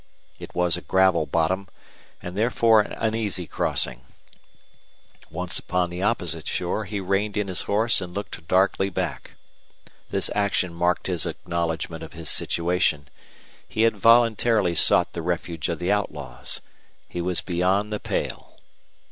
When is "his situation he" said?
12.13-13.83